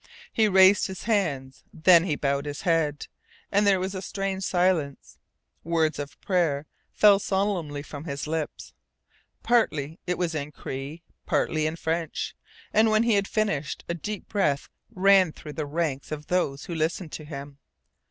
[0.33, 1.63] He raised his hands.
[1.71, 3.05] Then he bowed his head,
[3.51, 5.19] and there was a strange silence.
[5.63, 8.73] Words of prayer fell solemnly from his lips.
[9.43, 12.35] Partly it was in Cree, partly in French,
[12.73, 16.73] and when he had finished a deep breath ran through the ranks of those who
[16.73, 17.59] listened to him.